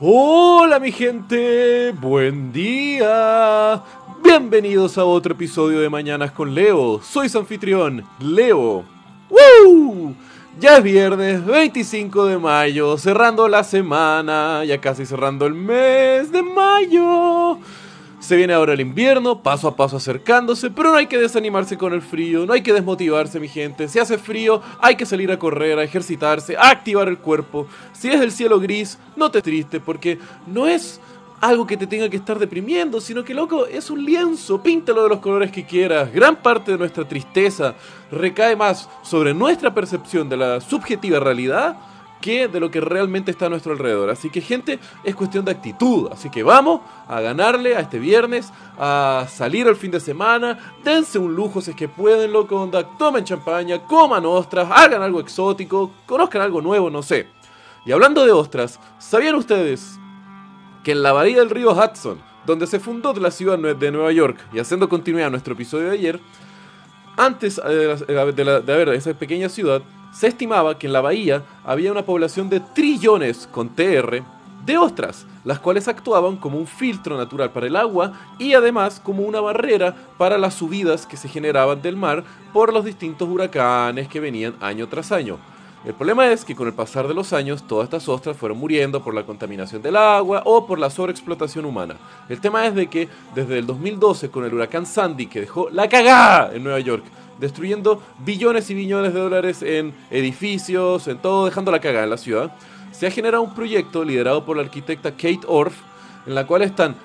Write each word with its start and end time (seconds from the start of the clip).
Hola 0.00 0.78
mi 0.78 0.92
gente, 0.92 1.90
buen 1.90 2.52
día. 2.52 3.82
Bienvenidos 4.22 4.96
a 4.96 5.04
otro 5.04 5.32
episodio 5.32 5.80
de 5.80 5.90
Mañanas 5.90 6.30
con 6.30 6.54
Leo. 6.54 7.00
Soy 7.02 7.28
su 7.28 7.36
anfitrión, 7.36 8.04
Leo. 8.20 8.84
¡Woo! 9.28 10.14
Ya 10.60 10.76
es 10.76 10.84
viernes 10.84 11.44
25 11.44 12.26
de 12.26 12.38
mayo, 12.38 12.96
cerrando 12.96 13.48
la 13.48 13.64
semana, 13.64 14.64
ya 14.64 14.80
casi 14.80 15.04
cerrando 15.04 15.46
el 15.46 15.54
mes 15.54 16.30
de 16.30 16.44
mayo. 16.44 17.58
Se 18.28 18.36
viene 18.36 18.52
ahora 18.52 18.74
el 18.74 18.82
invierno, 18.82 19.42
paso 19.42 19.68
a 19.68 19.74
paso 19.74 19.96
acercándose, 19.96 20.68
pero 20.68 20.90
no 20.90 20.98
hay 20.98 21.06
que 21.06 21.16
desanimarse 21.16 21.78
con 21.78 21.94
el 21.94 22.02
frío, 22.02 22.44
no 22.44 22.52
hay 22.52 22.60
que 22.60 22.74
desmotivarse 22.74 23.40
mi 23.40 23.48
gente. 23.48 23.88
Si 23.88 23.98
hace 23.98 24.18
frío, 24.18 24.60
hay 24.80 24.96
que 24.96 25.06
salir 25.06 25.32
a 25.32 25.38
correr, 25.38 25.78
a 25.78 25.82
ejercitarse, 25.82 26.54
a 26.54 26.68
activar 26.68 27.08
el 27.08 27.16
cuerpo. 27.16 27.66
Si 27.94 28.10
es 28.10 28.20
el 28.20 28.30
cielo 28.30 28.60
gris, 28.60 28.98
no 29.16 29.30
te 29.30 29.40
triste 29.40 29.80
porque 29.80 30.18
no 30.46 30.66
es 30.66 31.00
algo 31.40 31.66
que 31.66 31.78
te 31.78 31.86
tenga 31.86 32.10
que 32.10 32.18
estar 32.18 32.38
deprimiendo, 32.38 33.00
sino 33.00 33.24
que 33.24 33.32
loco, 33.32 33.64
es 33.64 33.88
un 33.88 34.04
lienzo, 34.04 34.62
píntalo 34.62 35.04
de 35.04 35.08
los 35.08 35.20
colores 35.20 35.50
que 35.50 35.64
quieras. 35.64 36.12
Gran 36.12 36.36
parte 36.36 36.72
de 36.72 36.76
nuestra 36.76 37.08
tristeza 37.08 37.76
recae 38.10 38.56
más 38.56 38.90
sobre 39.02 39.32
nuestra 39.32 39.72
percepción 39.72 40.28
de 40.28 40.36
la 40.36 40.60
subjetiva 40.60 41.18
realidad 41.18 41.78
que 42.20 42.48
de 42.48 42.60
lo 42.60 42.70
que 42.70 42.80
realmente 42.80 43.30
está 43.30 43.46
a 43.46 43.48
nuestro 43.48 43.72
alrededor. 43.72 44.10
Así 44.10 44.30
que 44.30 44.40
gente, 44.40 44.78
es 45.04 45.14
cuestión 45.14 45.44
de 45.44 45.52
actitud. 45.52 46.08
Así 46.12 46.30
que 46.30 46.42
vamos 46.42 46.80
a 47.06 47.20
ganarle 47.20 47.76
a 47.76 47.80
este 47.80 47.98
viernes, 47.98 48.52
a 48.78 49.26
salir 49.28 49.66
el 49.66 49.76
fin 49.76 49.90
de 49.90 50.00
semana, 50.00 50.74
dense 50.84 51.18
un 51.18 51.34
lujo 51.34 51.60
si 51.60 51.70
es 51.70 51.76
que 51.76 51.88
pueden, 51.88 52.32
loco, 52.32 52.60
onda, 52.60 52.84
tomen 52.96 53.24
champaña, 53.24 53.78
coman 53.84 54.24
ostras, 54.26 54.68
hagan 54.70 55.02
algo 55.02 55.20
exótico, 55.20 55.92
conozcan 56.06 56.42
algo 56.42 56.60
nuevo, 56.60 56.90
no 56.90 57.02
sé. 57.02 57.28
Y 57.84 57.92
hablando 57.92 58.24
de 58.24 58.32
ostras, 58.32 58.78
¿sabían 58.98 59.34
ustedes 59.34 59.98
que 60.84 60.92
en 60.92 61.02
la 61.02 61.12
bahía 61.12 61.38
del 61.38 61.50
río 61.50 61.72
Hudson, 61.72 62.20
donde 62.44 62.66
se 62.66 62.80
fundó 62.80 63.12
la 63.14 63.30
ciudad 63.30 63.58
de 63.58 63.90
Nueva 63.90 64.12
York, 64.12 64.38
y 64.52 64.58
haciendo 64.58 64.88
continuidad 64.88 65.30
nuestro 65.30 65.54
episodio 65.54 65.88
de 65.88 65.92
ayer, 65.92 66.20
antes 67.16 67.60
eh, 67.64 67.96
de, 68.06 68.62
de 68.62 68.72
haber 68.72 68.90
esa 68.90 69.12
pequeña 69.12 69.48
ciudad, 69.48 69.82
se 70.12 70.28
estimaba 70.28 70.78
que 70.78 70.86
en 70.86 70.92
la 70.92 71.00
bahía 71.00 71.42
había 71.64 71.92
una 71.92 72.04
población 72.04 72.48
de 72.48 72.60
trillones 72.60 73.48
con 73.50 73.68
TR 73.68 74.22
de 74.68 74.76
ostras, 74.76 75.26
las 75.44 75.60
cuales 75.60 75.88
actuaban 75.88 76.36
como 76.36 76.58
un 76.58 76.66
filtro 76.66 77.16
natural 77.16 77.50
para 77.52 77.66
el 77.66 77.76
agua 77.76 78.12
y 78.38 78.52
además 78.52 79.00
como 79.02 79.22
una 79.22 79.40
barrera 79.40 79.94
para 80.18 80.36
las 80.36 80.54
subidas 80.54 81.06
que 81.06 81.16
se 81.16 81.28
generaban 81.28 81.80
del 81.80 81.96
mar 81.96 82.22
por 82.52 82.72
los 82.72 82.84
distintos 82.84 83.28
huracanes 83.28 84.08
que 84.08 84.20
venían 84.20 84.56
año 84.60 84.86
tras 84.86 85.10
año. 85.10 85.38
El 85.84 85.94
problema 85.94 86.26
es 86.26 86.44
que 86.44 86.54
con 86.54 86.66
el 86.66 86.74
pasar 86.74 87.08
de 87.08 87.14
los 87.14 87.32
años 87.32 87.62
todas 87.66 87.84
estas 87.84 88.08
ostras 88.08 88.36
fueron 88.36 88.58
muriendo 88.58 89.02
por 89.02 89.14
la 89.14 89.24
contaminación 89.24 89.80
del 89.80 89.96
agua 89.96 90.42
o 90.44 90.66
por 90.66 90.78
la 90.78 90.90
sobreexplotación 90.90 91.64
humana. 91.64 91.94
El 92.28 92.40
tema 92.40 92.66
es 92.66 92.74
de 92.74 92.88
que 92.88 93.08
desde 93.34 93.58
el 93.58 93.66
2012 93.66 94.28
con 94.28 94.44
el 94.44 94.52
huracán 94.52 94.84
Sandy 94.84 95.28
que 95.28 95.40
dejó 95.40 95.70
la 95.70 95.88
cagada 95.88 96.54
en 96.54 96.64
Nueva 96.64 96.80
York 96.80 97.04
destruyendo 97.38 98.02
billones 98.18 98.70
y 98.70 98.74
billones 98.74 99.14
de 99.14 99.20
dólares 99.20 99.62
en 99.62 99.94
edificios, 100.10 101.08
en 101.08 101.18
todo, 101.18 101.46
dejando 101.46 101.70
la 101.70 101.80
cagada 101.80 102.04
en 102.04 102.10
la 102.10 102.16
ciudad, 102.16 102.52
se 102.92 103.06
ha 103.06 103.10
generado 103.10 103.42
un 103.42 103.54
proyecto 103.54 104.04
liderado 104.04 104.44
por 104.44 104.56
la 104.56 104.62
arquitecta 104.62 105.12
Kate 105.12 105.40
Orff, 105.46 105.76
en 106.26 106.34
la 106.34 106.46
cual 106.46 106.62
están 106.62 106.96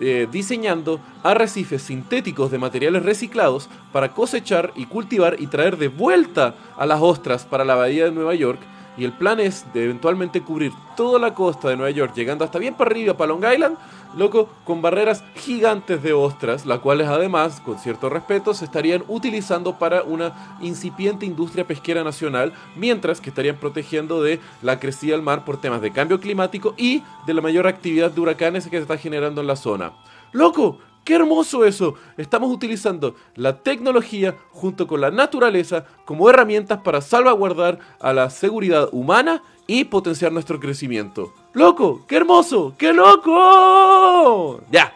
eh, 0.00 0.26
diseñando 0.30 1.00
arrecifes 1.22 1.82
sintéticos 1.82 2.50
de 2.50 2.58
materiales 2.58 3.04
reciclados 3.04 3.68
para 3.92 4.12
cosechar 4.12 4.72
y 4.74 4.86
cultivar 4.86 5.36
y 5.38 5.46
traer 5.46 5.76
de 5.76 5.88
vuelta 5.88 6.54
a 6.76 6.86
las 6.86 7.00
ostras 7.00 7.44
para 7.44 7.64
la 7.64 7.74
bahía 7.76 8.06
de 8.06 8.10
Nueva 8.10 8.34
York. 8.34 8.58
Y 8.96 9.04
el 9.04 9.12
plan 9.12 9.40
es 9.40 9.64
de 9.72 9.84
eventualmente 9.84 10.42
cubrir 10.42 10.72
toda 10.96 11.18
la 11.18 11.34
costa 11.34 11.68
de 11.68 11.76
Nueva 11.76 11.90
York, 11.90 12.12
llegando 12.14 12.44
hasta 12.44 12.58
bien 12.58 12.74
para 12.74 12.90
arriba, 12.90 13.16
para 13.16 13.28
Long 13.28 13.44
Island, 13.44 13.78
loco, 14.16 14.50
con 14.64 14.82
barreras 14.82 15.24
gigantes 15.34 16.02
de 16.02 16.12
ostras, 16.12 16.66
las 16.66 16.80
cuales 16.80 17.08
además, 17.08 17.60
con 17.64 17.78
cierto 17.78 18.10
respeto, 18.10 18.52
se 18.52 18.66
estarían 18.66 19.02
utilizando 19.08 19.78
para 19.78 20.02
una 20.02 20.58
incipiente 20.60 21.24
industria 21.24 21.66
pesquera 21.66 22.04
nacional, 22.04 22.52
mientras 22.76 23.20
que 23.20 23.30
estarían 23.30 23.56
protegiendo 23.56 24.22
de 24.22 24.40
la 24.60 24.78
crecida 24.78 25.12
del 25.12 25.22
mar 25.22 25.44
por 25.44 25.60
temas 25.60 25.80
de 25.80 25.92
cambio 25.92 26.20
climático 26.20 26.74
y 26.76 27.02
de 27.26 27.34
la 27.34 27.40
mayor 27.40 27.66
actividad 27.66 28.10
de 28.10 28.20
huracanes 28.20 28.64
que 28.64 28.76
se 28.76 28.82
está 28.82 28.98
generando 28.98 29.40
en 29.40 29.46
la 29.46 29.56
zona. 29.56 29.92
¡Loco! 30.32 30.78
¡Qué 31.04 31.14
hermoso 31.14 31.64
eso! 31.64 31.94
Estamos 32.16 32.52
utilizando 32.52 33.16
la 33.34 33.58
tecnología 33.58 34.36
junto 34.50 34.86
con 34.86 35.00
la 35.00 35.10
naturaleza 35.10 35.84
como 36.04 36.30
herramientas 36.30 36.80
para 36.82 37.00
salvaguardar 37.00 37.80
a 38.00 38.12
la 38.12 38.30
seguridad 38.30 38.88
humana 38.92 39.42
y 39.66 39.84
potenciar 39.84 40.32
nuestro 40.32 40.60
crecimiento. 40.60 41.32
¡Loco! 41.54 42.04
¡Qué 42.06 42.16
hermoso! 42.16 42.74
¡Qué 42.78 42.92
loco! 42.92 44.60
Ya. 44.70 44.92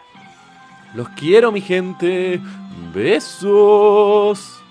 Los 0.95 1.09
quiero, 1.09 1.51
mi 1.51 1.61
gente. 1.61 2.39
Besos. 2.93 4.63